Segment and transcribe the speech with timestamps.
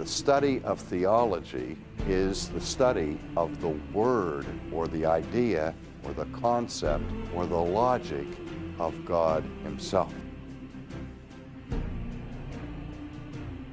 [0.00, 1.76] The study of theology
[2.08, 7.04] is the study of the word or the idea or the concept
[7.34, 8.26] or the logic
[8.78, 10.14] of God Himself.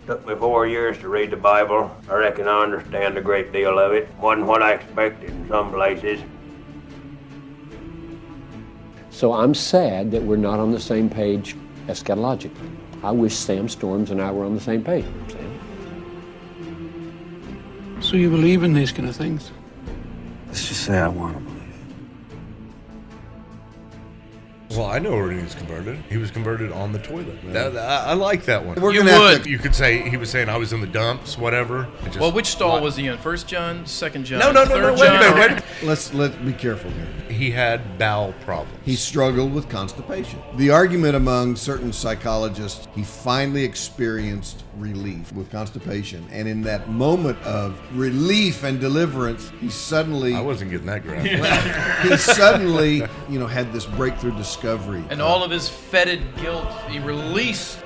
[0.05, 1.95] Took me four years to read the Bible.
[2.09, 4.09] I reckon I understand a great deal of it.
[4.19, 6.19] Wasn't what I expected in some places.
[9.11, 11.55] So I'm sad that we're not on the same page
[11.87, 12.75] eschatologically.
[13.01, 15.05] I wish Sam Storms and I were on the same page.
[15.29, 15.46] Sam?
[18.07, 19.52] So you believe in these kind of things?
[20.47, 21.57] Let's just say I want to believe.
[24.71, 25.97] Well, I know where he was converted.
[26.10, 27.38] He was converted on the toilet.
[27.52, 28.80] That, I, I like that one.
[28.80, 29.43] We're You gonna have would.
[29.43, 31.83] to- You could say he was saying I was in the dumps, whatever.
[32.03, 33.17] It just- Well, which stall was he in?
[33.17, 34.92] First John, second John, No, no, no, third no.
[34.94, 35.19] Wait a John?
[35.19, 35.36] minute.
[35.36, 35.64] Wait a minute.
[35.83, 37.08] Let's let's be careful here.
[37.28, 38.80] He had bowel problems.
[38.86, 40.39] He struggled with constipation.
[40.55, 47.41] The argument among certain psychologists, he finally experienced relief with constipation, and in that moment
[47.43, 52.09] of relief and deliverance, he suddenly I wasn't getting that graphic.
[52.09, 55.03] he suddenly, you know, had this breakthrough discovery.
[55.09, 57.79] And all of his fetid guilt, he released.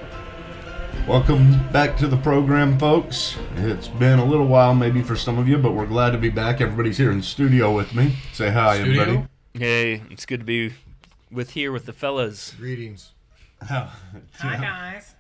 [1.07, 3.35] Welcome back to the program, folks.
[3.55, 6.29] It's been a little while, maybe for some of you, but we're glad to be
[6.29, 6.61] back.
[6.61, 8.17] Everybody's here in the studio with me.
[8.33, 9.01] Say hi, Studio?
[9.01, 9.27] everybody.
[9.53, 10.73] Hey, it's good to be
[11.31, 12.53] with here with the fellas.
[12.57, 13.11] Greetings.
[13.63, 13.89] Hi,
[14.39, 15.15] guys.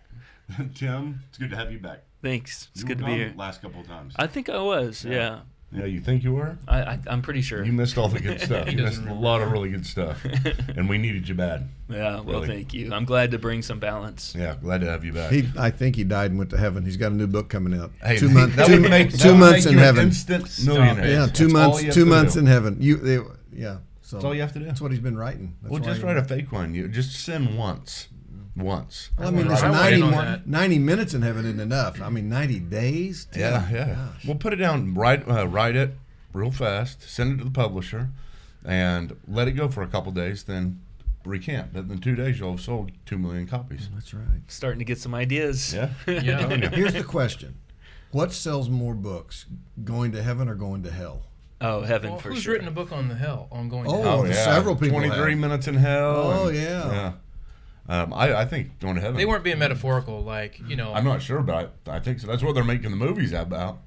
[0.75, 2.03] Tim, it's good to have you back.
[2.21, 2.69] Thanks.
[2.73, 3.33] It's You good were to be here.
[3.35, 4.13] Last couple of times.
[4.17, 5.03] I think I was.
[5.03, 5.39] Yeah.
[5.71, 6.57] yeah, you think you were?
[6.67, 7.63] I, I I'm pretty sure.
[7.63, 8.67] You missed all the good stuff.
[8.71, 10.23] You missed doesn't a lot of really good stuff,
[10.75, 11.67] and we needed you bad.
[11.89, 12.19] yeah.
[12.19, 12.47] Well, Really.
[12.47, 12.93] thank you.
[12.93, 14.35] I'm glad to bring some balance.
[14.37, 15.31] Yeah, glad to have you back.
[15.31, 16.85] He, I think he died and went to heaven.
[16.85, 17.91] He's got a new book coming out.
[18.03, 18.55] Hey, two he- months.
[18.57, 20.07] that two, would make, two months make in heaven.
[20.07, 21.07] Instant millionaire.
[21.09, 21.95] Yeah, two That's months.
[21.95, 22.39] Two months do.
[22.41, 22.77] in heaven.
[22.79, 23.19] You, they,
[23.53, 23.77] yeah.
[24.01, 24.65] So That's all you have to do.
[24.65, 25.55] That's what he's been writing.
[25.61, 26.75] That's Well, just write a fake one.
[26.75, 28.09] You just sin once,
[28.61, 29.09] once.
[29.17, 32.01] Well, I mean, I there's 90, more, 90 minutes in heaven isn't enough.
[32.01, 33.27] I mean, 90 days?
[33.35, 33.95] Yeah, Damn, yeah.
[33.95, 34.25] gosh.
[34.25, 34.93] We'll put it down.
[34.93, 35.95] Write, uh, write it
[36.33, 37.01] real fast.
[37.03, 38.09] Send it to the publisher,
[38.65, 40.43] and let it go for a couple days.
[40.43, 40.79] Then
[41.25, 41.73] recant.
[41.73, 43.89] But in two days, you'll have sold two million copies.
[43.93, 44.41] That's right.
[44.47, 45.73] Starting to get some ideas.
[45.73, 45.89] Yeah.
[46.07, 46.69] Yeah.
[46.69, 47.55] Here's the question
[48.11, 49.45] What sells more books,
[49.83, 51.23] going to heaven or going to hell?
[51.63, 52.53] Oh, heaven Well, for who's sure.
[52.53, 54.27] Who's written a book on the hell, on going to Oh, hell?
[54.27, 54.33] yeah.
[54.33, 55.39] several people Twenty-three have.
[55.39, 56.15] minutes in hell.
[56.15, 56.91] Oh, and- yeah.
[56.91, 57.11] yeah.
[57.89, 59.17] Um, I, I think going to heaven.
[59.17, 60.93] They weren't being metaphorical, like, you know.
[60.93, 62.27] I'm not sure, but I, I think so.
[62.27, 63.79] That's what they're making the movies about.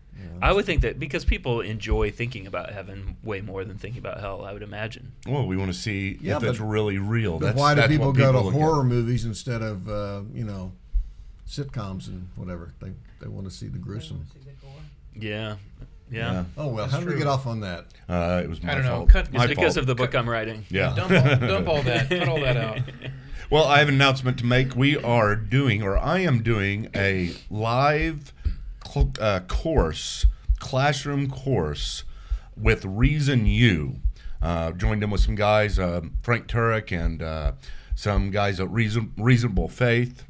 [0.43, 4.21] I would think that because people enjoy thinking about heaven way more than thinking about
[4.21, 4.45] hell.
[4.45, 5.13] I would imagine.
[5.27, 7.39] Well, we want to see Yeah, if it's but- really real.
[7.39, 8.61] That's, why do that's people what go to look at.
[8.61, 10.73] horror movies instead of, uh, you know,
[11.49, 12.73] sitcoms and whatever?
[12.81, 14.27] They, they want to see the gruesome.
[15.15, 15.57] Yeah.
[16.11, 16.45] Yeah.
[16.57, 17.87] Oh, well, how did we get off on that?
[18.09, 18.97] Uh, it was my I don't know.
[18.99, 19.09] fault.
[19.11, 19.77] Cut- My It's because fault.
[19.79, 20.65] of the book I'm writing.
[20.69, 20.95] Yeah.
[20.95, 22.09] Dump all, dump all that.
[22.09, 22.79] Cut all that out.
[23.51, 24.75] Well, I have an announcement to make.
[24.75, 28.33] We are doing, or I am doing, a live
[28.87, 30.25] cl- uh, course,
[30.59, 32.05] classroom course
[32.57, 33.97] with Reason U.
[34.41, 37.53] Uh, joined in with some guys, uh, Frank Turek and uh,
[37.95, 40.25] some guys at Reason, Reasonable Faith.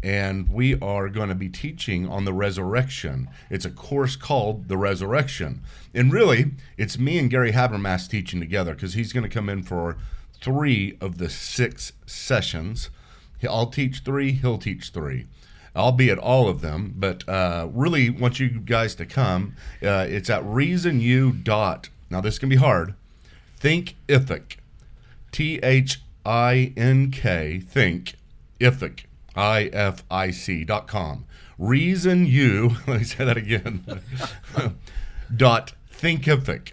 [0.00, 3.28] And we are going to be teaching on the resurrection.
[3.50, 5.62] It's a course called The Resurrection.
[5.92, 9.64] And really, it's me and Gary Habermas teaching together because he's going to come in
[9.64, 9.98] for
[10.40, 12.90] three of the six sessions.
[13.48, 15.26] I'll teach three, he'll teach three.
[15.74, 19.54] I'll be at all of them, but uh, really want you guys to come.
[19.82, 21.88] Uh, it's at reasonu dot.
[22.10, 22.94] Now this can be hard.
[23.56, 24.58] Think Ithic,
[25.32, 27.60] T H I N K.
[27.60, 28.16] Think
[28.58, 31.24] Ithic, I F I C dot com.
[31.58, 32.76] Reason you.
[32.86, 33.84] Let me say that again.
[35.36, 36.72] dot thinkific,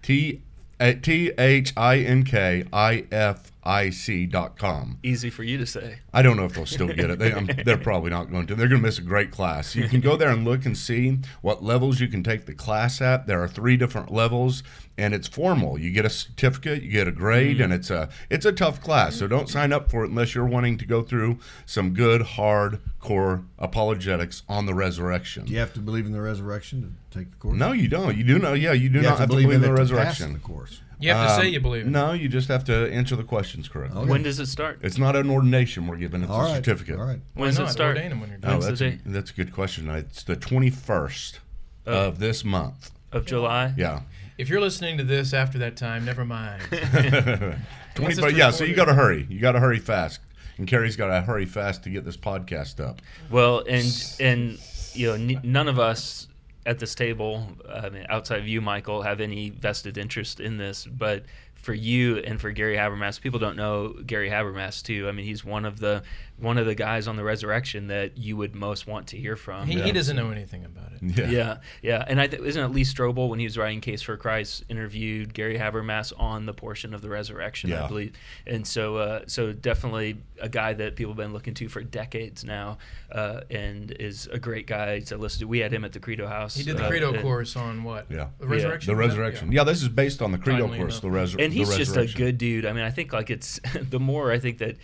[0.00, 0.42] T
[0.80, 4.98] T H I N K I F I C dot com.
[5.02, 5.98] Easy for you to say.
[6.14, 7.18] I don't know if they'll still get it.
[7.18, 8.54] They, I'm, um, they're probably not going to.
[8.54, 9.76] They're going to miss a great class.
[9.76, 13.02] You can go there and look and see what levels you can take the class
[13.02, 13.26] at.
[13.26, 14.62] There are three different levels,
[14.96, 15.78] and it's formal.
[15.78, 17.76] You get a certificate, you get a grade, and mm.
[17.76, 19.16] it's a it's a tough class.
[19.16, 23.44] So don't sign up for it unless you're wanting to go through some good hardcore
[23.58, 25.44] apologetics on the resurrection.
[25.44, 27.58] Do you have to believe in the resurrection to take the course?
[27.58, 28.16] No, you don't.
[28.16, 28.54] You do know.
[28.54, 29.88] Yeah, you do You not have to have to believe believe in in the it
[29.88, 30.32] to pass resurrection.
[30.32, 30.80] the course.
[31.00, 31.90] You have to say Um, you believe it.
[31.90, 34.00] No, you just have to answer the questions correctly.
[34.00, 34.10] Okay.
[34.10, 34.80] When does it start?
[34.82, 36.56] It's not an ordination we're giving; it's All a right.
[36.56, 36.98] certificate.
[36.98, 37.20] All right.
[37.34, 37.96] Why When does it start?
[37.96, 38.60] Ordain 'em when you're Oh, done.
[38.60, 39.88] When's the that's a, that's a good question.
[39.90, 41.38] It's the 21st
[41.86, 42.90] of this month.
[43.12, 43.72] Of July?
[43.76, 44.00] Yeah.
[44.36, 46.62] If you're listening to this after that time, never mind.
[47.94, 49.26] 20, but yeah, so you got to hurry.
[49.28, 50.20] You got to hurry fast.
[50.58, 53.00] And Carrie's got to hurry fast to get this podcast up.
[53.30, 54.58] Well, and and
[54.92, 56.26] you know, n- none of us
[56.68, 60.84] at this table, I mean, outside of you, Michael, have any vested interest in this.
[60.84, 61.24] But
[61.58, 65.08] for you and for Gary Habermas, people don't know Gary Habermas too.
[65.08, 66.02] I mean, he's one of the
[66.38, 69.66] one of the guys on the resurrection that you would most want to hear from.
[69.66, 71.02] He, he doesn't know anything about it.
[71.02, 71.28] Yeah.
[71.30, 74.16] Yeah, yeah, and I th- isn't it Lee Strobel when he was writing Case for
[74.16, 77.84] Christ interviewed Gary Habermas on the portion of the resurrection, Yeah.
[77.84, 78.12] I believe,
[78.46, 82.44] and so uh, so definitely a guy that people have been looking to for decades
[82.44, 82.78] now,
[83.10, 85.48] uh, and is a great guy to listen to.
[85.48, 86.54] We had him at the Credo House.
[86.56, 88.06] He did the uh, Credo and- course on what?
[88.10, 88.28] Yeah.
[88.38, 88.92] The resurrection.
[88.92, 89.50] The resurrection.
[89.50, 90.92] Yeah, this is based on the Credo Timely course.
[90.94, 91.02] enough.
[91.02, 92.66] The res- and he's just a good dude.
[92.66, 94.76] I mean, I think like it's the more I think that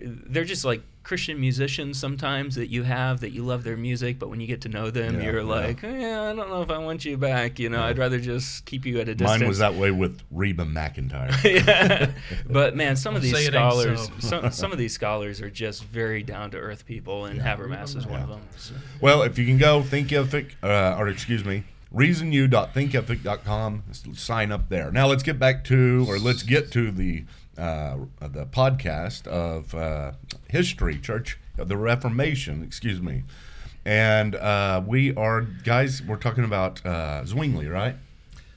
[0.00, 4.28] they're just like Christian musicians sometimes that you have that you love their music, but
[4.28, 5.46] when you get to know them, Yeah, you're yeah.
[5.46, 7.58] like, yeah, I don't know if I want you back.
[7.58, 9.40] You know, I'd rather just keep you at a distance.
[9.40, 11.32] Mine was that way with Reba McEntire.
[11.66, 12.12] yeah.
[12.48, 14.28] But man, some of these say it ain't scholars, so.
[14.28, 18.06] some, some of these scholars are just very down to earth people, and Habermas is
[18.06, 18.42] one of them.
[18.56, 23.82] So- Well, if you can go Thinkific, uh, or excuse me, reasonu.thinkific.com,
[24.14, 24.90] sign up there.
[24.90, 27.24] Now let's get back to, or let's get to the
[27.56, 30.12] uh, the podcast of uh,
[30.48, 33.24] history, Church of the Reformation, excuse me.
[33.84, 37.96] And uh, we are, guys, we're talking about uh, Zwingli, right?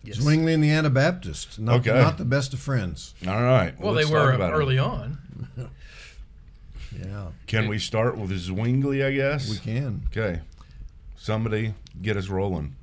[0.04, 0.18] Yes.
[0.18, 1.94] Zwingli and the Anabaptists, not, Okay.
[2.00, 3.14] not the best of friends.
[3.28, 3.74] All right.
[3.80, 4.56] Well, let's they were about it.
[4.56, 5.18] early on.
[7.00, 9.50] Yeah, Can we start with Zwingli, I guess?
[9.50, 10.02] we can.
[10.08, 10.42] Okay.
[11.16, 12.76] Somebody get us rolling,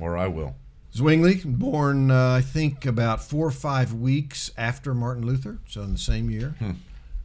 [0.00, 0.54] or I will.
[0.94, 5.92] Zwingli, born uh, I think about four or five weeks after Martin Luther, so in
[5.92, 6.54] the same year.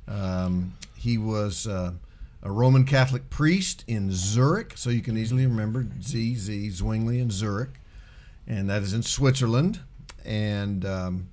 [0.07, 1.93] Um, he was uh,
[2.41, 7.31] a Roman Catholic priest in Zurich, so you can easily remember Z Z Zwingli in
[7.31, 7.79] Zurich,
[8.47, 9.79] and that is in Switzerland.
[10.25, 11.29] And um,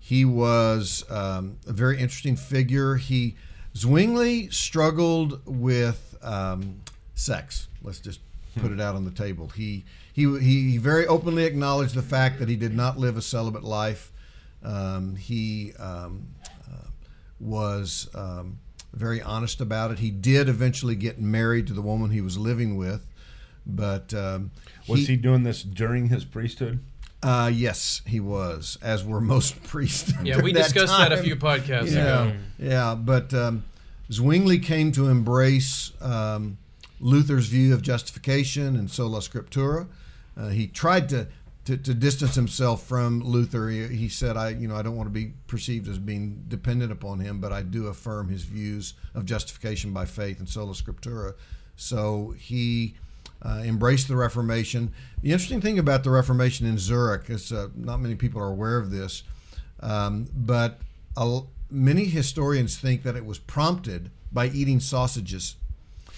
[0.00, 2.96] he was um, a very interesting figure.
[2.96, 3.36] He
[3.76, 6.80] Zwingli struggled with um,
[7.14, 7.68] sex.
[7.82, 8.20] Let's just
[8.56, 9.48] put it out on the table.
[9.48, 13.64] He he he very openly acknowledged the fact that he did not live a celibate
[13.64, 14.12] life.
[14.62, 16.28] Um, he um,
[16.66, 16.86] uh,
[17.38, 18.60] was um,
[18.94, 19.98] very honest about it.
[19.98, 23.04] He did eventually get married to the woman he was living with,
[23.66, 24.52] but um,
[24.88, 26.78] Was he, doing this during his priesthood?
[27.24, 30.12] uh, yes, he was, as were most priests.
[30.22, 32.32] Yeah, during we discussed that a few podcasts yeah, ago.
[32.58, 33.64] Yeah, but um,
[34.12, 36.58] Zwingli came to embrace um,
[37.00, 39.86] Luther's view of justification and sola scriptura.
[40.36, 41.28] Uh, he tried to,
[41.64, 43.68] to, to distance himself from Luther.
[43.68, 46.92] He, he said, "I, you know, I don't want to be perceived as being dependent
[46.92, 51.34] upon him, but I do affirm his views of justification by faith and sola scriptura."
[51.76, 52.94] So he
[53.42, 54.92] uh, embraced the Reformation.
[55.22, 58.78] The interesting thing about the Reformation in Zurich is uh, not many people are aware
[58.78, 59.22] of this,
[59.80, 60.80] um, but
[61.16, 61.40] a,
[61.70, 65.56] many historians think that it was prompted by eating sausages.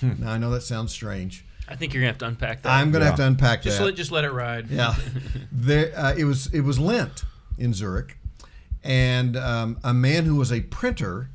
[0.02, 1.45] Now I know that sounds strange.
[1.68, 2.70] I think you're gonna have to unpack that.
[2.70, 3.84] I'm going to have to unpack Just that.
[3.84, 4.70] let just let it ride.
[4.70, 4.94] Yeah,
[5.52, 7.24] there, uh, it was it was Lent
[7.58, 8.16] in Zurich,
[8.84, 11.30] and um, a man who was a printer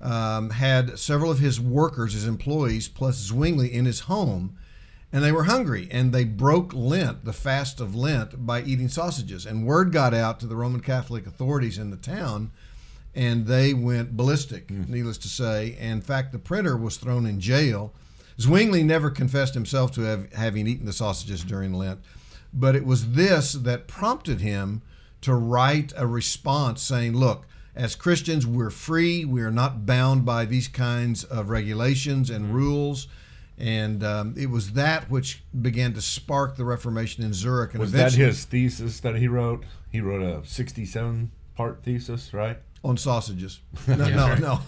[0.00, 4.56] um, had several of his workers, his employees, plus Zwingli in his home,
[5.12, 9.46] and they were hungry, and they broke Lent, the fast of Lent, by eating sausages.
[9.46, 12.50] And word got out to the Roman Catholic authorities in the town,
[13.14, 15.76] and they went ballistic, needless to say.
[15.78, 17.92] And in fact, the printer was thrown in jail.
[18.42, 22.00] Zwingli never confessed himself to have, having eaten the sausages during Lent,
[22.52, 24.82] but it was this that prompted him
[25.22, 29.24] to write a response saying, Look, as Christians, we're free.
[29.24, 33.08] We are not bound by these kinds of regulations and rules.
[33.58, 37.72] And um, it was that which began to spark the Reformation in Zurich.
[37.72, 39.64] And Was that his thesis that he wrote?
[39.90, 42.58] He wrote a 67 part thesis, right?
[42.84, 43.60] On sausages?
[43.88, 44.60] No, no, no.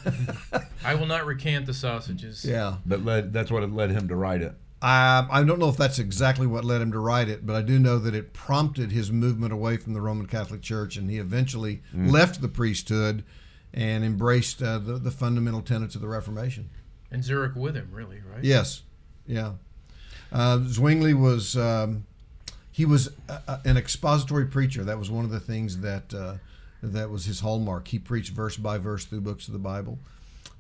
[0.85, 2.45] I will not recant the sausages.
[2.45, 2.77] yeah.
[2.87, 3.33] That led.
[3.33, 4.55] That's what led him to write it.
[4.83, 7.63] Um, I don't know if that's exactly what led him to write it, but I
[7.63, 11.17] do know that it prompted his movement away from the Roman Catholic Church, and he
[11.19, 13.25] eventually left the priesthood
[13.73, 16.69] and embraced uh, the, the fundamental tenets of the Reformation.
[17.11, 18.45] And Zurich with him, really, right?
[18.45, 18.83] Yes,
[19.27, 19.53] yeah.
[20.31, 22.05] Uh, Zwingli was um,
[22.71, 24.85] he was a, a- an expository preacher.
[24.85, 26.35] That was one of the things that uh,
[26.93, 27.89] that was his hallmark.
[27.89, 29.99] He preached verse by verse through books of the Bible.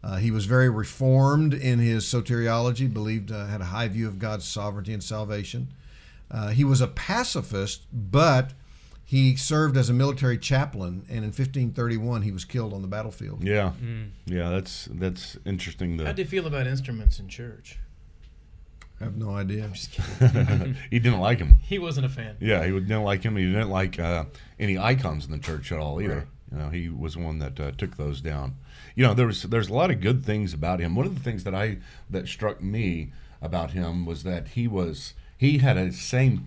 [0.03, 2.93] Uh, he was very reformed in his soteriology.
[2.93, 5.69] Believed uh, had a high view of God's sovereignty and salvation.
[6.31, 8.53] Uh, he was a pacifist, but
[9.05, 13.45] he served as a military chaplain, and in 1531 he was killed on the battlefield.
[13.45, 13.73] Yeah,
[14.27, 14.51] yeah.
[14.51, 15.99] That's that's interesting.
[15.99, 17.79] How do you feel about instruments in church?
[19.05, 19.65] I have no idea.
[19.65, 20.77] I'm just kidding.
[20.91, 21.57] he didn't like him.
[21.61, 22.39] He wasn't a fan.
[22.41, 23.37] Yeah, he didn't like him.
[23.37, 24.25] He didn't like uh,
[24.59, 26.17] any icons in the church at all either.
[26.17, 26.27] Right.
[26.51, 28.57] You know, he was one that uh, took those down.
[28.95, 30.95] You know, there was there's a lot of good things about him.
[30.95, 35.13] One of the things that I that struck me about him was that he was
[35.37, 36.47] he had a same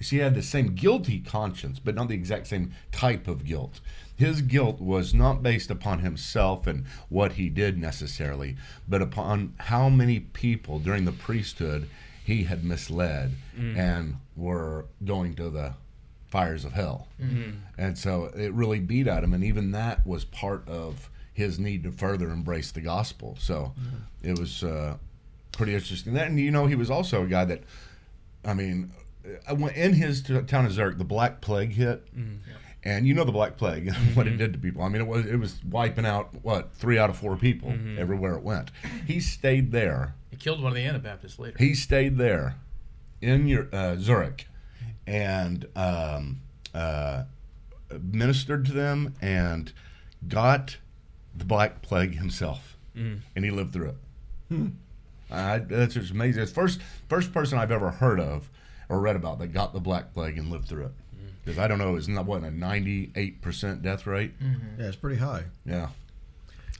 [0.00, 3.80] she had the same guilty conscience, but not the exact same type of guilt.
[4.16, 8.56] His guilt was not based upon himself and what he did necessarily,
[8.88, 11.88] but upon how many people during the priesthood
[12.24, 13.76] he had misled mm.
[13.76, 15.74] and were going to the
[16.26, 17.08] fires of hell.
[17.20, 17.52] Mm-hmm.
[17.78, 21.84] And so it really beat at him, and even that was part of his need
[21.84, 23.36] to further embrace the gospel.
[23.38, 24.28] So mm-hmm.
[24.28, 24.96] it was uh,
[25.52, 26.12] pretty interesting.
[26.12, 27.62] Then you know he was also a guy that,
[28.44, 28.90] I mean,
[29.48, 32.06] uh, when- in his t- town of Zurich, the Black Plague hit.
[32.84, 34.82] And you know the Black Plague, what it did to people.
[34.82, 38.34] I mean, it was it was wiping out what three out of four people everywhere
[38.34, 38.70] it went.
[39.06, 41.56] He stayed there He killed one of the Anabaptists later.
[41.58, 42.54] he stayed there
[43.20, 44.46] in your uh, Zurich
[45.08, 46.40] and um,
[46.72, 47.24] uh,
[48.00, 49.72] ministered to them and
[50.28, 50.76] got
[51.34, 53.94] the Black Plague himself, and he lived through
[54.50, 54.70] it.
[55.30, 56.42] I, that's just amazing.
[56.44, 58.48] It's first first person I've ever heard of
[58.88, 60.92] or read about that got the Black Plague and lived through it.
[61.16, 61.26] Mm-hmm.
[61.44, 64.38] Because I don't know, is not that what a ninety eight percent death rate?
[64.40, 64.80] Mm-hmm.
[64.80, 65.44] Yeah, it's pretty high.
[65.64, 65.88] Yeah.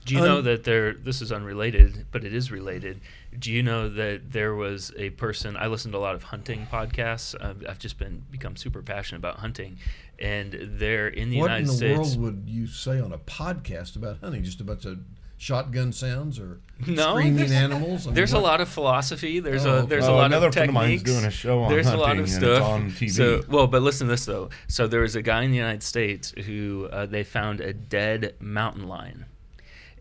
[0.05, 0.93] Do you know that there?
[0.93, 2.99] This is unrelated, but it is related.
[3.37, 5.55] Do you know that there was a person?
[5.55, 7.35] I listened to a lot of hunting podcasts.
[7.39, 9.77] I've, I've just been become super passionate about hunting,
[10.17, 11.79] and there in the United States.
[11.79, 12.17] what United in the States.
[12.17, 14.43] world would you say on a podcast about hunting?
[14.43, 14.99] Just a bunch of
[15.39, 18.05] shotgun sounds or No, screaming animals?
[18.05, 19.39] I mean, There's a lot of philosophy.
[19.39, 21.63] There's Oh, a there's Oh, a lot another of friend of mine's doing a show
[21.63, 23.09] on there's a lot hunting, of and stuff it's on TV.
[23.11, 24.49] So well, but listen to this though.
[24.67, 28.35] So there was a guy in the United States who uh, they found a dead
[28.39, 29.25] mountain lion.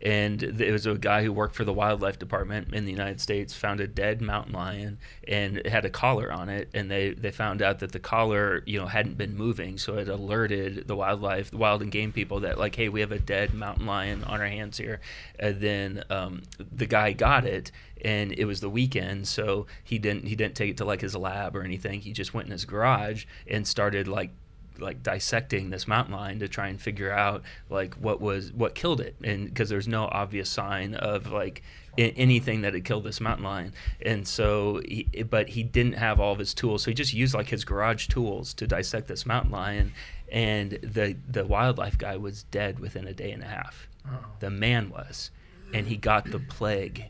[0.03, 3.55] And it was a guy who worked for the wildlife department in the United States
[3.55, 6.69] found a dead mountain lion and had a collar on it.
[6.75, 9.79] And they, they found out that the collar you know hadn't been moving.
[9.79, 13.13] So it alerted the wildlife the wild and game people that like hey we have
[13.13, 15.01] a dead mountain lion on our hands here.
[15.39, 17.73] And then um, the guy got it
[18.05, 19.27] and it was the weekend.
[19.29, 22.01] So he didn't he didn't take it to like his lab or anything.
[22.01, 24.31] He just went in his garage and started like
[24.79, 29.01] like dissecting this mountain lion to try and figure out like what was what killed
[29.01, 29.17] it.
[29.23, 31.63] And because there's no obvious sign of like
[31.99, 33.73] I- anything that had killed this mountain lion.
[34.01, 36.83] And so he, but he didn't have all of his tools.
[36.85, 39.93] So he just used like his garage tools to dissect this mountain lion.
[40.31, 43.89] And the the wildlife guy was dead within a day and a half.
[44.07, 44.19] Oh.
[44.41, 45.31] The man was.
[45.75, 47.05] And he got the plague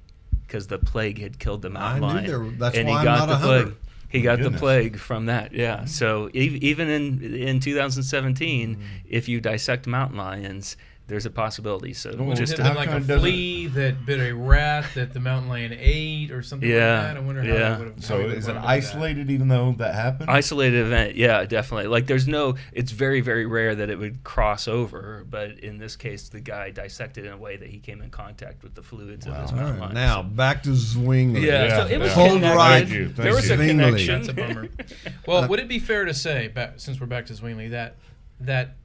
[0.47, 2.27] because the plague had killed the mountain knew lion.
[2.27, 3.77] there- that's and why he I'm got not the plague.
[4.09, 5.85] He got the plague from that yeah.
[5.85, 8.81] So ev- even in in 2017 Mm.
[9.09, 10.77] if you dissect mountain lions
[11.09, 14.33] there's a possibility so Well, just Just how been like a flea that bit a
[14.35, 17.17] rat that the mountain lion ate or something Yeah, like that.
[17.17, 17.79] I wonder how yeah.
[17.79, 18.05] would have.
[18.05, 20.31] So is it isolated even though that happened?
[20.31, 24.69] isolated event yeah definitely like there's no it's very very rare that it would cross
[24.69, 28.11] over but in this case the guy dissected in a way that he came in
[28.11, 31.41] contact with the fluids of this All mountain right, lion now back to Zwingli.
[31.47, 32.15] yeah, Yeah, so it was yeah.
[32.15, 32.57] Hold connected.
[32.57, 32.79] right.
[32.87, 33.55] Thank you, there was you.
[33.55, 33.85] a Zwingli.
[34.07, 34.69] connection That's a bummer.
[35.27, 37.97] Well, would it be fair to say, back, since we're back to Zwingli, that
[38.41, 38.77] that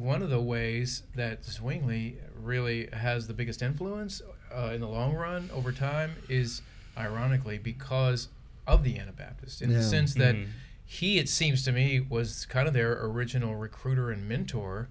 [0.00, 4.22] one of the ways that Zwingli really has the biggest influence
[4.54, 6.62] uh, in the long run over time is,
[6.96, 8.28] ironically, because
[8.66, 10.34] of the Anabaptists, in the sense that
[10.86, 14.88] he, it seems to me, was kind of their original recruiter and mentor,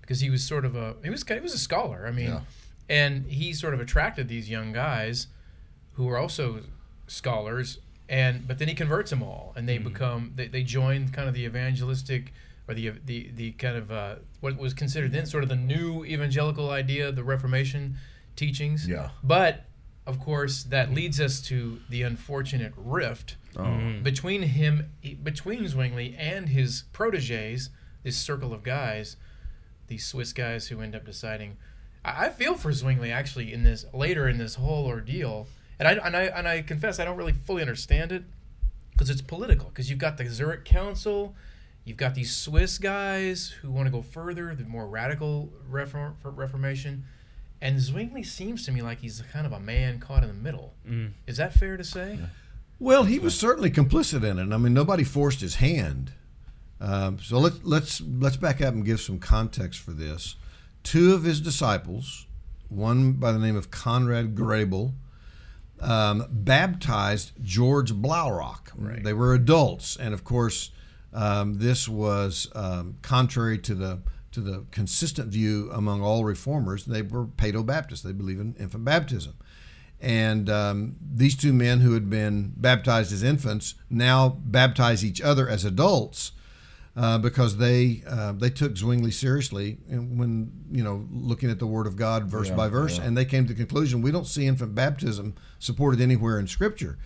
[0.00, 2.06] because he was sort of a he was kind he was a scholar.
[2.06, 2.40] I mean, Yeah.
[2.88, 5.26] and he sort of attracted these young guys
[5.94, 6.60] who were also
[7.06, 7.78] scholars
[8.08, 11.34] and but then he converts them all and they become they, they join kind of
[11.34, 12.32] the evangelistic
[12.72, 16.04] or the the the kind of uh, what was considered then sort of the new
[16.04, 17.96] evangelical idea the reformation
[18.36, 19.10] teachings Yeah.
[19.22, 19.64] but
[20.06, 23.36] of course that leads us to the unfortunate rift
[24.02, 24.90] between him
[25.22, 27.70] between Zwingli and his proteges
[28.02, 29.16] this circle of guys
[29.88, 31.56] these Swiss guys who end up deciding.
[32.04, 35.46] I, I feel for Zwingli actually in this later in this whole ordeal,
[35.78, 38.22] and I and I and I confess I don't really fully understand it
[38.92, 39.68] because it's political.
[39.68, 41.34] Because you've got the Zurich Council,
[41.84, 47.04] you've got these Swiss guys who want to go further, the more radical reform, Reformation,
[47.60, 50.74] and Zwingli seems to me like he's kind of a man caught in the middle.
[51.26, 52.18] Is that fair to say?
[52.80, 54.52] Well, he was certainly complicit in it.
[54.52, 56.12] I mean, nobody forced his hand.
[56.80, 60.34] Um, so let's let's let's back up and give some context for this.
[60.82, 62.26] Two of his disciples,
[62.68, 64.94] one by the name of Conrad Grebel,
[65.80, 68.72] um, baptized George Blaurock.
[69.04, 70.70] They were adults, and of course,
[71.12, 74.00] um, this was um, contrary to the
[74.32, 76.86] to the consistent view among all reformers.
[76.86, 78.02] They were Paedo Baptists.
[78.02, 79.34] They believe in infant baptism.
[80.00, 85.48] And um, these two men who had been baptized as infants now baptize each other
[85.48, 86.32] as adults
[86.96, 91.66] uh, because they uh, they took Zwingli seriously and when you know looking at the
[91.66, 94.46] Word of God verse by verse, and they came to the conclusion we don't see
[94.46, 96.98] infant baptism supported anywhere in Scripture.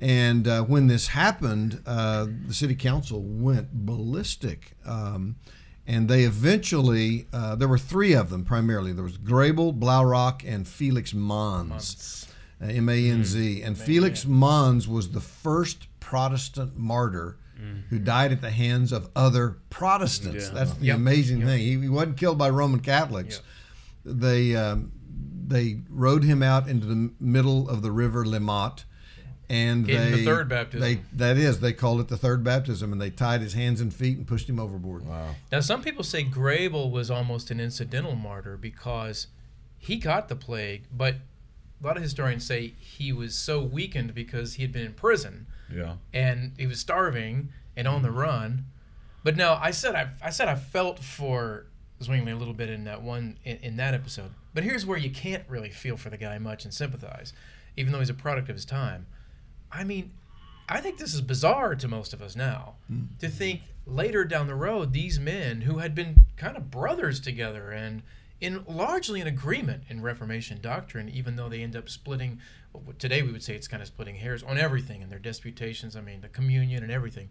[0.00, 4.76] And uh, when this happened, uh, the city council went ballistic.
[4.86, 5.36] Um,
[5.86, 8.92] and they eventually, uh, there were three of them primarily.
[8.92, 12.28] There was Grebel, Blaurock, and Felix Manz,
[12.62, 13.62] uh, M A N Z.
[13.62, 17.38] And Felix Manz was the first Protestant martyr
[17.90, 20.46] who died at the hands of other Protestants.
[20.46, 20.54] Yeah.
[20.54, 20.96] That's the Yep.
[20.96, 21.58] amazing thing.
[21.58, 23.40] He, he wasn't killed by Roman Catholics.
[24.04, 24.92] They um,
[25.44, 28.84] they rode him out into the middle of the river Limmat,
[29.50, 30.80] and In the third baptism.
[30.80, 33.92] They that is they called it the third baptism, and they tied his hands and
[33.92, 35.06] feet and pushed him overboard.
[35.06, 35.34] Wow.
[35.50, 39.28] Now, some people say Grebel was almost an incidental martyr because
[39.78, 41.14] he got the plague, but
[41.82, 45.46] a lot of historians say he was so weakened because he had been in prison
[45.72, 45.94] Yeah.
[46.12, 48.64] and he was starving and on the run.
[49.22, 51.66] But now I said I, I said I felt for
[52.02, 54.30] Zwingli a little bit in that one in, in that episode.
[54.54, 57.32] But here's where you can't really feel for the guy much and sympathize,
[57.76, 59.06] even though he's a product of his time.
[59.70, 60.12] I mean,
[60.68, 63.32] I think this is bizarre to most of us now to mm.
[63.32, 68.02] think later down the road these men who had been kind of brothers together and
[68.40, 72.38] in largely in agreement in Reformation doctrine, even though they end up splitting.
[72.72, 75.96] well, Today we would say it's kind of splitting hairs on everything in their disputations.
[75.96, 77.30] I mean, the communion and everything.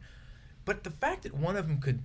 [0.65, 2.01] But the fact that one of them could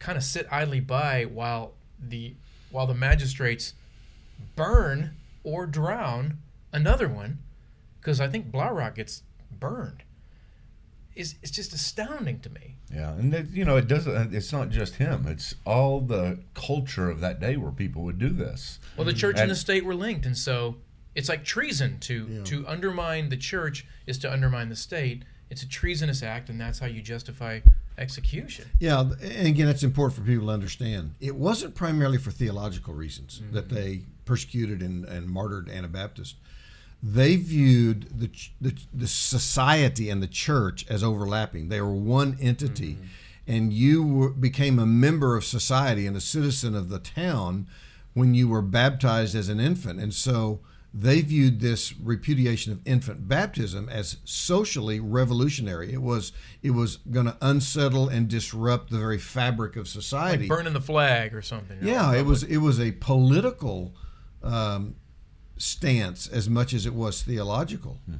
[0.00, 2.34] kind of sit idly by while the
[2.70, 3.74] while the magistrates
[4.56, 5.14] burn
[5.44, 6.38] or drown
[6.72, 7.38] another one,
[8.00, 9.22] because I think Blaurock gets
[9.62, 10.02] burned,
[11.14, 12.76] is it's just astounding to me.
[12.92, 14.14] Yeah, and that, you know, it doesn't.
[14.14, 15.26] Uh, it's not just him.
[15.26, 18.78] It's all the culture of that day where people would do this.
[18.96, 20.76] Well, the church and, And- the state were linked, and so
[21.14, 25.22] it's like treason to to undermine the church is to undermine the state.
[25.50, 27.60] It's a treasonous act, and that's how you justify
[27.98, 28.64] execution.
[28.80, 31.14] Yeah, and again, it's important for people to understand.
[31.20, 33.54] It wasn't primarily for theological reasons mm-hmm.
[33.54, 36.36] that they persecuted and, and martyred Anabaptists.
[37.02, 38.30] They viewed the,
[38.60, 41.68] the the society and the church as overlapping.
[41.68, 42.96] They were one entity,
[43.46, 47.66] and you were, became a member of society and a citizen of the town
[48.14, 49.98] when you were baptized as an infant.
[49.98, 50.60] And so
[50.94, 55.92] they viewed this repudiation of infant baptism as socially revolutionary.
[55.92, 56.32] It was
[56.62, 60.44] it was going to unsettle and disrupt the very fabric of society.
[60.44, 61.80] Like burning the flag or something.
[61.80, 63.94] know, yeah, it was it was a political
[64.42, 64.96] um,
[65.62, 67.98] stance as much as it was theological.
[68.06, 68.16] Hmm.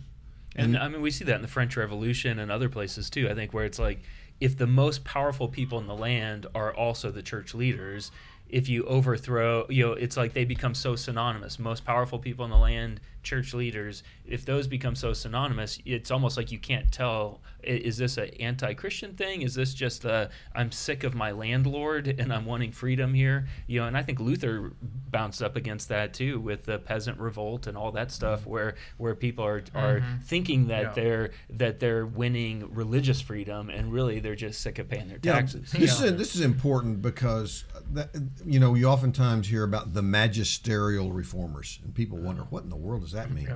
[0.55, 3.29] And I mean, we see that in the French Revolution and other places too.
[3.29, 4.01] I think where it's like,
[4.41, 8.11] if the most powerful people in the land are also the church leaders,
[8.49, 11.59] if you overthrow, you know, it's like they become so synonymous.
[11.59, 16.37] Most powerful people in the land, church leaders, if those become so synonymous, it's almost
[16.37, 19.43] like you can't tell is this an anti Christian thing?
[19.43, 23.47] Is this just a I'm sick of my landlord and I'm wanting freedom here?
[23.67, 24.73] You know, and I think Luther
[25.11, 28.51] bounced up against that too with the peasant revolt and all that stuff mm-hmm.
[28.51, 30.19] where where people are are mm-hmm.
[30.25, 30.93] thinking that Yeah.
[30.95, 35.35] they're that they're winning religious freedom and really they're just sick of paying their Yeah,
[35.35, 35.71] taxes.
[35.73, 38.11] This is this is important because that,
[38.45, 42.77] you know you oftentimes hear about the magisterial reformers, and people wonder what in the
[42.77, 43.55] world does that mean.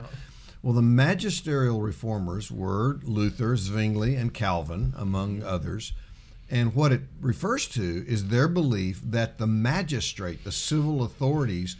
[0.63, 5.93] Well, the magisterial reformers were Luther, Zwingli, and Calvin, among others.
[6.51, 11.77] And what it refers to is their belief that the magistrate, the civil authorities,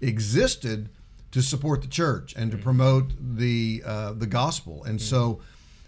[0.00, 0.90] existed
[1.32, 2.62] to support the church and to mm.
[2.62, 4.84] promote the uh, the gospel.
[4.84, 5.02] And mm.
[5.02, 5.40] so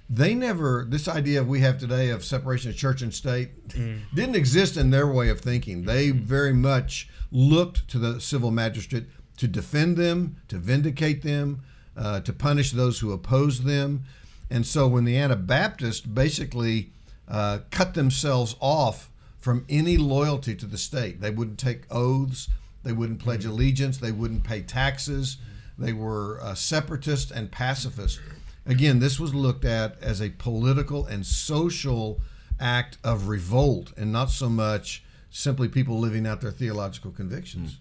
[0.08, 4.00] they never this idea we have today of separation of church and state mm.
[4.14, 5.84] didn't exist in their way of thinking.
[5.84, 9.06] They very much looked to the civil magistrate
[9.42, 11.60] to defend them, to vindicate them,
[11.96, 14.04] uh, to punish those who opposed them.
[14.48, 16.92] And so when the Anabaptists basically
[17.26, 22.50] uh, cut themselves off from any loyalty to the state, they wouldn't take oaths,
[22.84, 25.38] they wouldn't pledge allegiance, they wouldn't pay taxes,
[25.76, 28.20] they were uh, separatist and pacifist.
[28.64, 32.20] Again, this was looked at as a political and social
[32.60, 37.78] act of revolt and not so much simply people living out their theological convictions.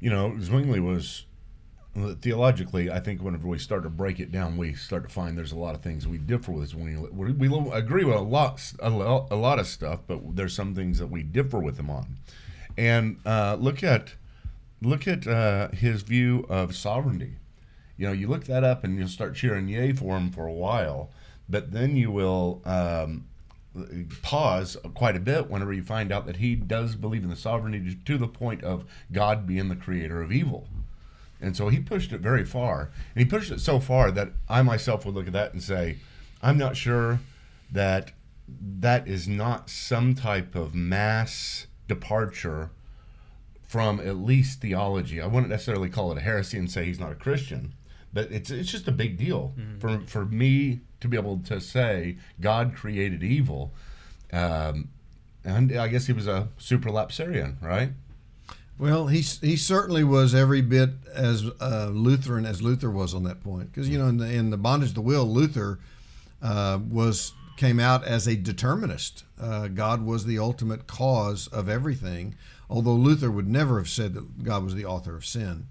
[0.00, 1.24] You know, Zwingli was
[2.20, 2.90] theologically.
[2.90, 5.58] I think whenever we start to break it down, we start to find there's a
[5.58, 7.10] lot of things we differ with Zwingli.
[7.10, 10.74] We, we agree with a lot, a lot, a lot of stuff, but there's some
[10.74, 12.16] things that we differ with him on.
[12.76, 14.14] And uh, look at
[14.82, 17.36] look at uh, his view of sovereignty.
[17.96, 20.52] You know, you look that up and you'll start cheering yay for him for a
[20.52, 21.08] while,
[21.48, 23.24] but then you will um,
[24.22, 27.96] pause quite a bit whenever you find out that he does believe in the sovereignty
[28.04, 30.68] to the point of God being the creator of evil.
[31.40, 32.90] And so he pushed it very far.
[33.14, 35.98] And he pushed it so far that I myself would look at that and say,
[36.42, 37.20] I'm not sure
[37.70, 38.12] that
[38.48, 42.70] that is not some type of mass departure
[43.66, 45.20] from at least theology.
[45.20, 47.74] I wouldn't necessarily call it a heresy and say he's not a Christian,
[48.16, 52.16] but it's it's just a big deal for for me to be able to say
[52.40, 53.72] God created evil.
[54.32, 54.88] Um,
[55.44, 57.90] and I guess he was a supralapsarian, right?
[58.78, 63.44] Well, he he certainly was every bit as uh, Lutheran as Luther was on that
[63.44, 65.78] point, because you know in the in the bondage of the will, Luther
[66.42, 69.24] uh, was came out as a determinist.
[69.38, 72.34] Uh, God was the ultimate cause of everything,
[72.70, 75.68] although Luther would never have said that God was the author of sin.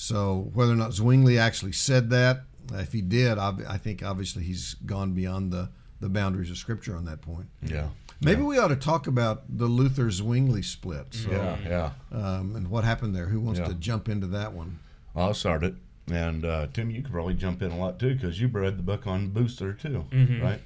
[0.00, 4.42] So whether or not Zwingli actually said that, if he did, I, I think obviously
[4.44, 5.68] he's gone beyond the
[6.00, 7.48] the boundaries of Scripture on that point.
[7.62, 7.88] Yeah.
[8.22, 11.12] Maybe we ought to talk about the Luther Zwingli split.
[11.12, 11.90] So, Yeah, yeah.
[12.18, 13.26] Um, and what happened there?
[13.26, 13.66] Who wants Yeah.
[13.66, 14.78] to jump into that one?
[15.14, 15.74] I'll start it.
[16.10, 18.82] And uh, Tim, you could probably jump in a lot too because you read the
[18.82, 20.42] book on Booster too, Mhm.
[20.42, 20.62] right?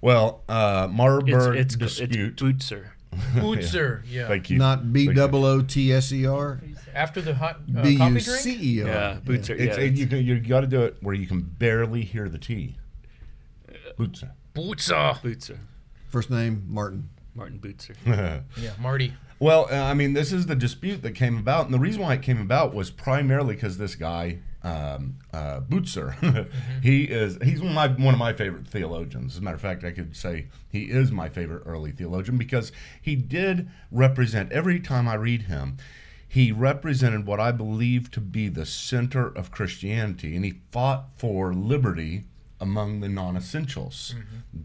[0.00, 2.40] Well, uh, It's Marburg it's, dispute.
[2.40, 2.92] it's Bucer.
[3.34, 4.26] Bucer, yeah.
[4.28, 4.58] Thank you.
[4.58, 5.22] Not B Thank you.
[5.22, 6.60] O O T S E R.
[6.94, 8.40] After the hot uh, B coffee U drink.
[8.40, 8.88] C E R.
[8.88, 9.50] Yeah, Bucer.
[9.58, 12.38] It's, yeah, it- you, you got to do it where you can barely hear the
[12.38, 12.76] T.
[13.98, 14.30] Bucer.
[14.54, 15.20] Bucer.
[15.22, 15.58] Bucer.
[16.08, 17.08] First name Martin.
[17.34, 17.94] Martin Bucer.
[18.06, 19.14] Yeah, Marty.
[19.42, 22.14] Well, uh, I mean, this is the dispute that came about, and the reason why
[22.14, 26.46] it came about was primarily because this guy, um, uh, Bucer,
[26.80, 29.32] he is he's one of, my, one of my favorite theologians.
[29.32, 32.70] As a matter of fact, I could say he is my favorite early theologian because
[33.00, 35.76] he did represent every time I read him.
[36.28, 41.52] He represented what I believe to be the center of Christianity, and he fought for
[41.52, 42.26] liberty
[42.60, 44.14] among the non-essentials,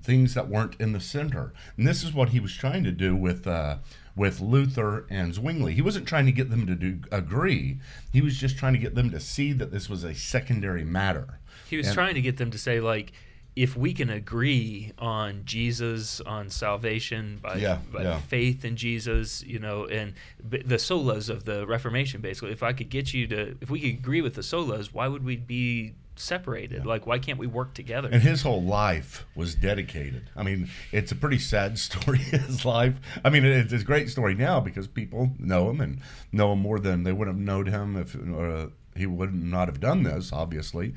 [0.04, 1.52] things that weren't in the center.
[1.76, 3.78] And this is what he was trying to do with uh,
[4.18, 5.74] with Luther and Zwingli.
[5.74, 7.78] He wasn't trying to get them to do agree.
[8.12, 11.40] He was just trying to get them to see that this was a secondary matter.
[11.70, 13.14] He was And- trying to get them to say like,
[13.56, 18.20] if we can agree on Jesus, on salvation by, Yeah, by yeah.
[18.20, 20.14] faith in Jesus, you know, and
[20.48, 23.90] the solas of the Reformation, basically, if I could get you to, if we could
[24.00, 26.86] agree with the solas, why would we be separated?
[26.86, 28.10] Like, why can't we work together?
[28.12, 30.30] And his whole life was dedicated.
[30.36, 32.18] I mean, it's a pretty sad story.
[32.20, 32.96] His life.
[33.24, 36.00] I mean, it's a great story now because people know him and
[36.32, 39.80] know him more than they would have known him if uh, he would not have
[39.80, 40.32] done this.
[40.34, 40.94] Obviously,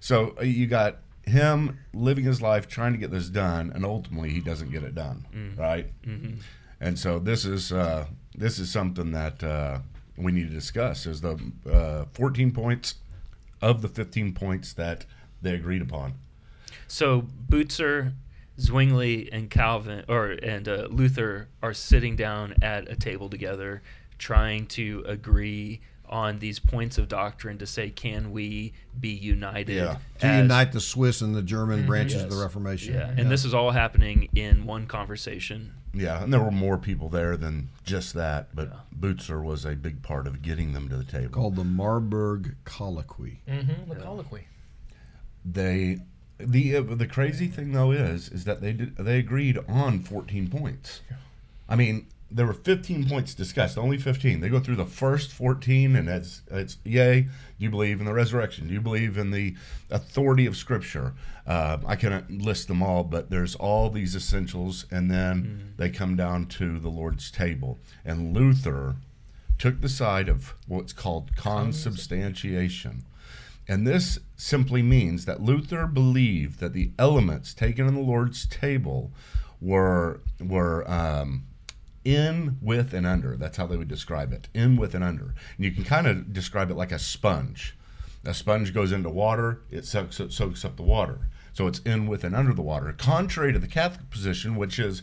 [0.00, 4.30] so uh, you got him living his life trying to get this done, and ultimately
[4.30, 5.54] he doesn't get it done.
[5.58, 5.90] Right.
[6.02, 6.38] Mhm.
[6.80, 8.06] And so this is uh,
[8.36, 9.78] this is something that uh,
[10.18, 11.06] we need to discuss.
[11.06, 11.38] Is the
[11.70, 12.96] uh, 14 points
[13.64, 15.06] of the 15 points that
[15.40, 16.14] they agreed upon.
[16.86, 18.12] So Bucer,
[18.60, 23.82] Zwingli, and Calvin or and uh, Luther are sitting down at a table together,
[24.18, 29.74] trying to agree on these points of doctrine to say, can we be united?
[29.74, 29.96] Yeah.
[30.20, 31.86] To as- unite the Swiss and the German Mhm.
[31.86, 32.94] branches of the Reformation.
[32.94, 35.72] Yeah, and this is all happening in one conversation.
[35.96, 38.78] Yeah, and there were more people there than just that, but Yeah.
[38.98, 41.28] Bootser was a big part of getting them to the table.
[41.30, 43.40] Called the Marburg Colloquy.
[43.48, 43.88] Mm-hmm.
[43.90, 44.46] The colloquy.
[45.44, 45.98] They,
[46.38, 50.48] the uh, the crazy thing though is, is that they did, they agreed on 14
[50.48, 51.00] points.
[51.68, 54.40] I mean, there were 15 points discussed, only 15.
[54.40, 57.22] They go through the first 14, and it's it's yay.
[57.22, 58.66] Do you believe in the resurrection?
[58.66, 59.54] Do you believe in the
[59.90, 61.14] authority of Scripture?
[61.46, 66.16] Uh, I cannot list them all, but there's all these essentials, and then they come
[66.16, 67.78] down to the Lord's table.
[68.04, 68.96] And Luther
[69.58, 73.04] took the side of what's called consubstantiation.
[73.66, 79.12] And this simply means that Luther believed that the elements taken in the Lord's table
[79.60, 81.44] were were um,
[82.04, 83.36] in, with, and under.
[83.36, 84.48] That's how they would describe it.
[84.54, 85.34] In, with, and under.
[85.56, 87.76] And you can kind of describe it like a sponge.
[88.24, 91.28] A sponge goes into water, it soaks, it soaks up the water.
[91.52, 92.92] So it's in, with, and under the water.
[92.92, 95.02] Contrary to the Catholic position, which is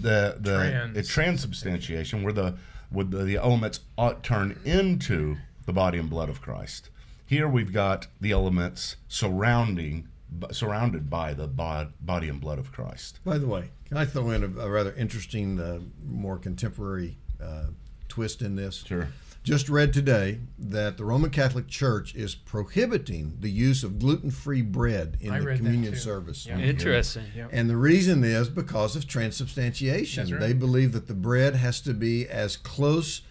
[0.00, 1.08] the the Trans.
[1.08, 2.54] transubstantiation, where the
[2.90, 6.90] where the, the elements ought turn into the body and blood of Christ.
[7.26, 10.08] Here we've got the elements surrounding,
[10.52, 13.20] surrounded by the body and blood of Christ.
[13.24, 17.66] By the way, can I throw in a, a rather interesting, uh, more contemporary uh,
[18.08, 18.84] twist in this?
[18.86, 19.08] Sure.
[19.44, 24.60] Just read today that the Roman Catholic Church is prohibiting the use of gluten free
[24.60, 25.98] bread in I the read that communion too.
[25.98, 26.44] service.
[26.44, 26.58] Yeah.
[26.58, 27.24] Interesting.
[27.34, 27.48] Yeah.
[27.50, 30.30] And the reason is because of transubstantiation.
[30.30, 30.40] Right.
[30.40, 33.22] They believe that the bread has to be as close,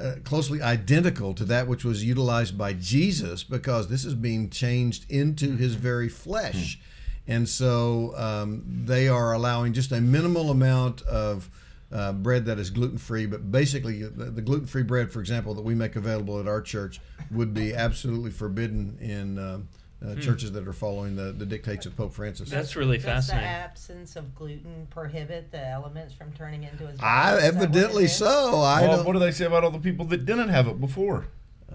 [0.00, 5.10] uh, closely identical to that which was utilized by Jesus, because this is being changed
[5.10, 5.82] into His Mm-hmm.
[5.82, 6.78] very flesh.
[7.26, 11.50] And so um, they are allowing just a minimal amount of
[11.92, 15.54] uh, bread that is gluten free, but basically the, the gluten free bread, for example,
[15.54, 19.58] that we make available at our church would be absolutely forbidden in uh,
[20.06, 22.50] uh, churches that are following the, the dictates of Pope Francis.
[22.50, 23.48] That's really Does fascinating.
[23.48, 26.98] the absence of gluten prohibit the elements from turning into his?
[27.00, 27.36] I.
[27.36, 28.60] Is that what it evidently so.
[28.60, 29.06] I Well, don't.
[29.06, 31.26] what do they say about all the people that didn't have it before?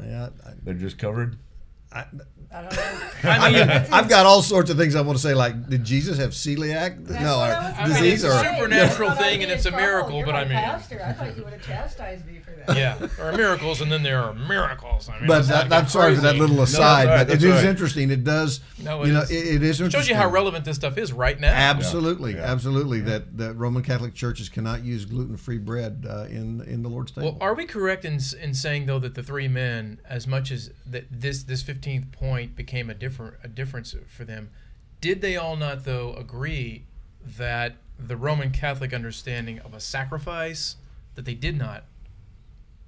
[0.02, 1.38] yeah, I, They're just covered.
[1.94, 2.06] I,
[2.56, 3.10] I don't know.
[3.30, 5.34] I mean, I've got all sorts of things I want to say.
[5.34, 7.06] Like, did Jesus have celiac?
[7.06, 9.52] That's no, or I was I mean, disease it's a or supernatural I thing and
[9.52, 11.02] it's a miracle, You're but my I mean- pastor.
[11.04, 12.78] I thought you would have chastised me for that.
[12.78, 15.10] yeah, there are miracles, and then there are miracles.
[15.10, 17.36] I mean, But that, I'm get sorry for that little that's aside, all right, but
[17.36, 18.10] it that's is interesting.
[18.12, 19.32] It does, No, it you know, is.
[19.32, 19.90] it, it is It interesting.
[19.90, 21.52] shows you how relevant this stuff is right now.
[21.54, 22.52] Absolutely, Yeah.
[22.52, 23.02] absolutely.
[23.02, 27.32] That that Roman Catholic churches cannot use gluten-free bread uh, in in the Lord's table.
[27.32, 30.70] Well, are we correct in, in saying though that the three men, as much as
[30.86, 34.50] that this this fifteenth point became a different a difference for them,
[35.02, 36.84] did they all not though agree
[37.22, 40.78] that the Roman Catholic understanding of a sacrifice
[41.16, 41.84] that they did not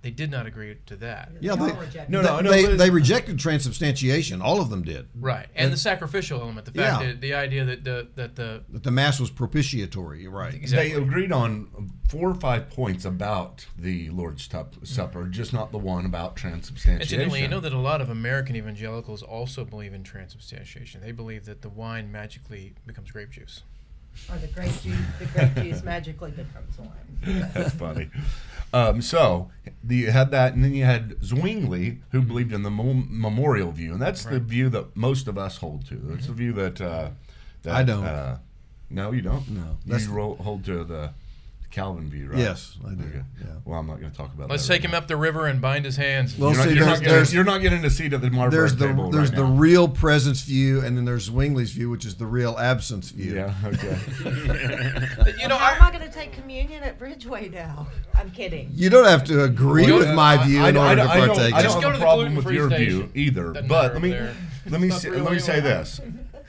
[0.05, 1.31] they did not agree to that.
[1.41, 4.39] yeah, They they, all rejected No, they, no, no, they, they rejected transubstantiation.
[4.39, 5.07] All of them did.
[5.15, 7.07] Right, and the sacrificial element, the fact Yeah.
[7.07, 10.27] that the idea that the that the That the mass was propitiatory.
[10.27, 10.53] Right.
[10.53, 15.71] exactly They agreed on four or five points about the Lord's Tup- Supper, just not
[15.71, 17.01] the one about transubstantiation.
[17.01, 21.01] Incidentally, you know that a lot of American evangelicals also believe in transubstantiation.
[21.01, 23.63] They believe that the wine magically becomes grape juice.
[24.31, 27.49] Or the grape juice, the grape juice magically becomes wine.
[27.53, 28.09] That's funny.
[28.73, 29.51] Um, so
[29.83, 33.71] the, you had that, and then you had Zwingli, who believed in the mo- memorial
[33.71, 35.95] view, and that's the view that most of us hold to.
[35.95, 37.09] That's the view that, uh,
[37.63, 38.03] that I don't.
[38.03, 38.37] Uh,
[38.89, 39.47] no, you don't.
[39.49, 39.77] No.
[39.85, 41.11] That's- you ro- hold to the
[41.75, 42.39] Calvin view, right?
[42.39, 43.03] Yes, I do.
[43.03, 43.21] Okay.
[43.41, 43.47] Yeah.
[43.65, 44.47] Well, I'm not going to talk about.
[44.47, 44.53] That.
[44.53, 44.99] Let's take right him now.
[44.99, 46.37] up the river and bind his hands.
[46.37, 48.51] Well, You're not, you're, not getting, there's- you're not getting a seat at the Marburg
[48.53, 49.55] There's the table there's right the now.
[49.55, 53.35] real presence view, and then there's Zwingli's view, which is the real absence view.
[53.35, 53.53] Yeah.
[53.65, 53.99] Okay.
[55.41, 57.87] you know, How am I, I going to take communion at Bridgeway now?
[58.13, 58.69] I'm kidding.
[58.73, 61.03] You don't have to agree Well, with uh, my view I, in don't- order I,
[61.03, 61.53] to don't- I don't, partake.
[61.55, 63.09] I Just don't go have a problem with your station.
[63.09, 63.51] view either.
[63.51, 64.17] Doesn't But let me
[64.69, 65.99] let me say, let me say this.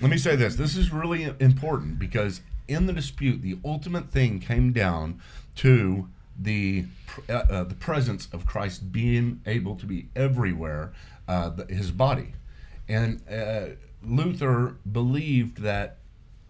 [0.00, 0.54] Let me say this.
[0.54, 5.20] This is really important because in the dispute, the ultimate thing came down
[5.56, 6.84] to the
[7.28, 10.92] uh, uh, the presence of Christ being able to be everywhere,
[11.28, 12.32] uh, the, his body,
[12.88, 13.68] and uh,
[14.04, 15.96] Luther believed that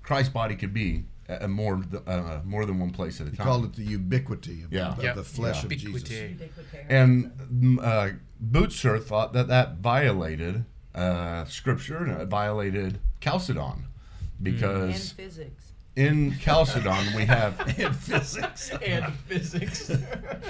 [0.03, 3.47] Christ's body could be uh, more uh, more than one place at a He time.
[3.47, 4.93] He called it the ubiquity of, Yeah.
[4.93, 5.15] of Yep.
[5.17, 5.67] the flesh Yeah.
[5.67, 6.11] of Jesus.
[6.89, 13.85] And mm, uh, Butzer thought that that violated uh, scripture and it violated Chalcedon
[14.43, 15.66] because And because physics.
[15.97, 18.71] In Chalcedon we have In physics.
[18.85, 19.91] and physics.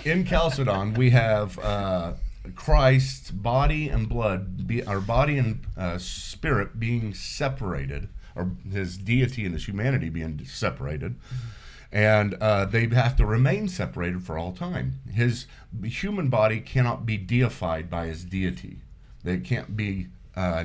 [0.04, 2.12] in Chalcedon we have uh,
[2.54, 9.44] Christ's body and blood, be, our body and uh, spirit being separated, or his deity
[9.44, 11.16] and his humanity being separated.
[11.92, 14.94] And uh, they have to remain separated for all time.
[15.12, 15.46] His
[15.84, 18.78] human body cannot be deified by his deity.
[19.24, 20.64] They can't be uh,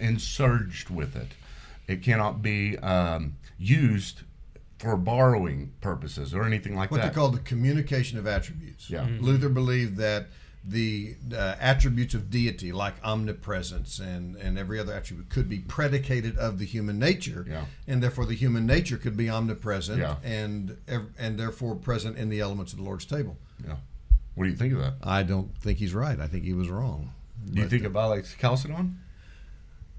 [0.00, 1.28] insurged with it.
[1.88, 4.20] It cannot be um, used
[4.78, 7.06] for borrowing purposes or anything like what that.
[7.06, 8.88] What they call the communication of attributes.
[8.88, 9.06] Yeah.
[9.06, 9.22] Mhm.
[9.22, 10.28] Luther believed that
[10.64, 16.36] the uh, attributes of deity, like omnipresence and, and every other attribute, could be predicated
[16.36, 17.64] of the human nature, Yeah.
[17.86, 20.16] and therefore the human nature could be omnipresent Yeah.
[20.22, 20.76] and
[21.18, 23.38] and therefore present in the elements of the Lord's table.
[23.66, 23.76] Yeah.
[24.34, 24.94] What do you think of that?
[25.02, 26.20] I don't think he's right.
[26.20, 27.12] I think he was wrong.
[27.52, 28.98] Do you think it violates Chalcedon?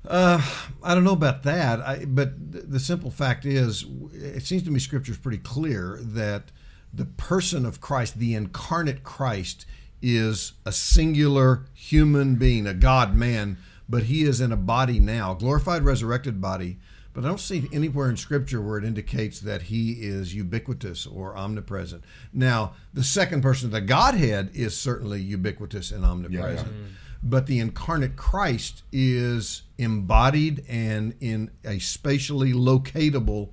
[0.08, 0.42] Uh,
[0.82, 1.82] I don't know about that.
[1.82, 2.34] I, but
[2.72, 6.52] the simple fact is, it seems to me Scripture is pretty clear that
[6.94, 9.66] the person of Christ, the incarnate Christ,
[10.02, 13.58] is a singular human being, a God man,
[13.88, 16.78] but he is in a body now, glorified, resurrected body.
[17.14, 21.36] But I don't see anywhere in Scripture where it indicates that he is ubiquitous or
[21.36, 22.04] omnipresent.
[22.32, 26.68] Now, the second person of the Godhead is certainly ubiquitous and omnipresent.
[27.22, 33.50] But the incarnate Christ is embodied and in a spatially locatable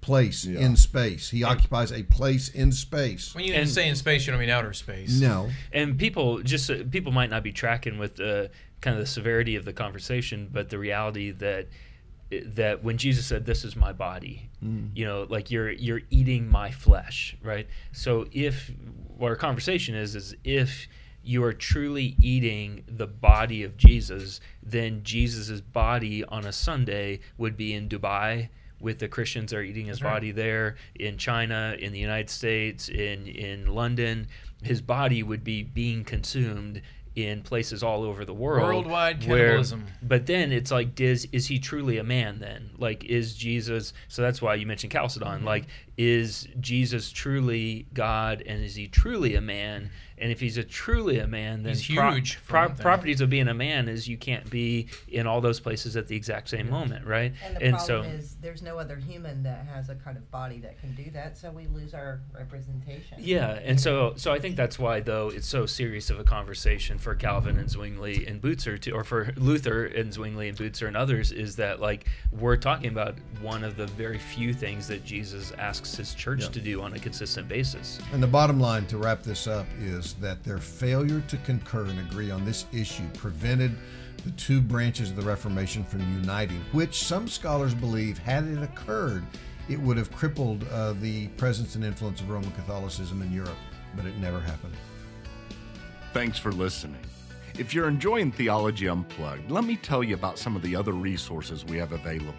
[0.00, 0.60] place Yeah.
[0.60, 1.30] in space.
[1.30, 3.34] He occupies a place in space.
[3.34, 5.20] When you And- say in space, you don't mean outer space.
[5.20, 5.50] No.
[5.72, 8.46] and people just uh, people might not be tracking with uh,
[8.80, 11.66] kind of the severity of the conversation, but the reality that
[12.30, 14.48] that when Jesus said, "This is my body,"
[14.94, 17.66] you know, like you're you're eating my flesh, right?
[17.92, 18.70] So if
[19.16, 20.88] what our conversation is is if
[21.26, 27.56] you are truly eating the body of Jesus, then Jesus's body on a Sunday would
[27.56, 28.48] be in Dubai
[28.80, 33.26] with the Christians are eating his body there in China, in the United States, in
[33.26, 34.28] in London.
[34.62, 36.82] His body would be being consumed
[37.16, 38.62] in places all over the world.
[38.62, 39.86] Worldwide where- cannibalism.
[40.02, 42.38] but then it's like, does is he truly a man?
[42.38, 43.94] Then, like, is Jesus?
[44.08, 45.38] So that's why you mentioned Chalcedon.
[45.38, 45.46] Mm-hmm.
[45.46, 49.90] Like, is Jesus truly God, and is he truly a man?
[50.18, 53.48] And if he's a truly a man, then He's huge, for pro- properties of being
[53.48, 57.06] a man is you can't be in all those places at the exact same moment,
[57.06, 57.34] right?
[57.44, 60.30] And the and problem so is, there's no other human that has a kind of
[60.30, 63.18] body that can do that, so we lose our representation.
[63.18, 66.98] Yeah, and so so I think that's why though it's so serious of a conversation
[66.98, 70.96] for Calvin and Zwingli and Butzer to, or for Luther and Zwingli and Butzer and
[70.96, 75.52] others is that like we're talking about one of the very few things that Jesus
[75.86, 76.48] asks his church Yeah.
[76.48, 77.98] to do on a consistent basis.
[78.12, 81.98] And the bottom line to wrap this up is that their failure to concur and
[82.00, 83.76] agree on this issue prevented
[84.24, 89.24] the two branches of the Reformation from uniting, which some scholars believe, had it occurred,
[89.68, 93.58] it would have crippled uh, the presence and influence of Roman Catholicism in Europe.
[93.94, 94.74] But it never happened.
[96.12, 97.00] Thanks for listening.
[97.58, 101.64] If you're enjoying Theology Unplugged, let me tell you about some of the other resources
[101.64, 102.34] we have available.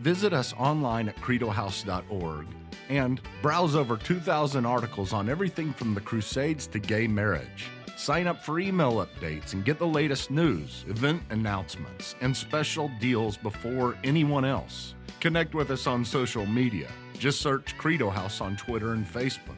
[0.00, 2.46] Visit us online at credohouse.org
[2.88, 7.66] and browse over 2,000 articles on everything from the Crusades to gay marriage.
[7.96, 13.36] Sign up for email updates and get the latest news, event announcements, and special deals
[13.38, 14.94] before anyone else.
[15.20, 16.88] Connect with us on social media.
[17.18, 19.56] Just search Credo House on Twitter and Facebook.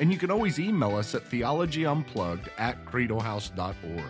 [0.00, 4.04] And you can always email us at theologyunplugged at credohouse.org.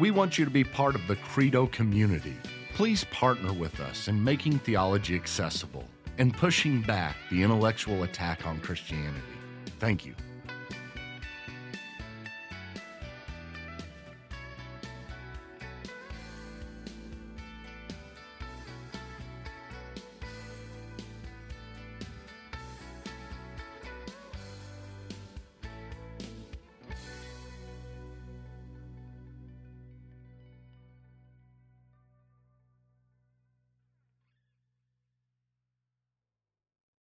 [0.00, 2.36] We want you to be part of the Credo community.
[2.76, 5.84] Please partner with us in making theology accessible
[6.18, 9.16] and pushing back the intellectual attack on Christianity.
[9.80, 10.14] Thank you.